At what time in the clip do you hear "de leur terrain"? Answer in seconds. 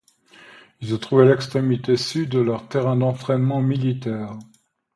2.31-2.95